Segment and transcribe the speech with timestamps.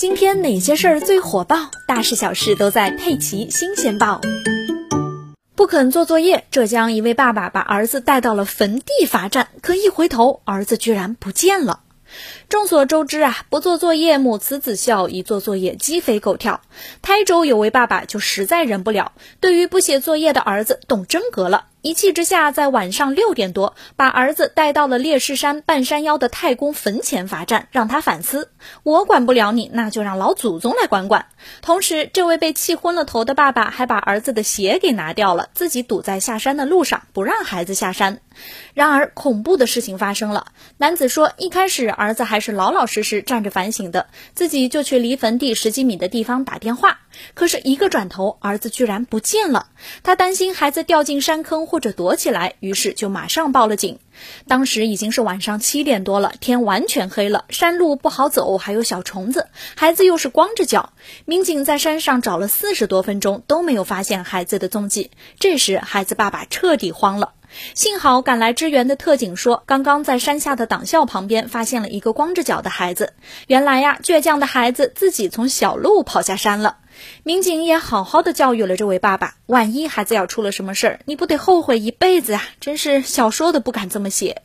[0.00, 1.70] 今天哪些事儿最火爆？
[1.86, 4.18] 大事小事都在《佩奇新鲜报》。
[5.54, 11.80] 不肯做作业，浙江一位爸爸把儿子带到了坟地罚站，可一回头，儿子居然不见了。
[12.48, 16.62] 众所周知啊，不做作业母慈子孝，一做作业鸡飞狗跳。
[17.02, 21.66] 台州有位爸爸就实在忍不了，对于不写作业的儿子动真格了。
[21.82, 28.50] 一气之下，在晚上六点多，把儿子带到了烈士山半山腰的太公坟前罚站，让他反思。
[28.82, 31.28] 我管不了你，那就让老祖宗来管管。
[31.62, 38.20] 同时，这位被气昏了头的爸爸还把儿子的鞋给拿掉了，自己堵在下山的路上，不让孩子下山。
[38.74, 40.48] 然而，恐怖的事情发生了。
[40.76, 46.98] 男子说，一开始儿子还是老老实实站着反省的，自己就去离坟地十几米的地方打电话。
[47.34, 49.68] 可是，一个转头，儿子居然不见了。
[50.02, 51.60] 他担心孩子掉进山坑。
[51.70, 53.98] 或者躲起来，于是就马上报了警。
[54.48, 60.92] 当时已经是晚上七点多了，天完全黑了，山路不好走，还有小虫子，孩子又是光着脚。
[61.26, 65.10] 民警在山上找了四十多分钟，都没有发现孩子的踪迹。
[65.38, 67.34] 这时，孩子爸爸彻底慌了。
[67.74, 73.12] 幸好赶来支援的特警说，刚刚在山下的党校旁边发现了一个光着脚的孩子。
[73.46, 76.78] 原来呀，倔强的孩子自己从小路跑下山了。
[77.22, 82.42] 民警也好好的教育了这位爸爸，万一孩子要出了什么事儿，你不得后悔一辈子啊！
[82.60, 84.42] 真是小说都不敢这么写。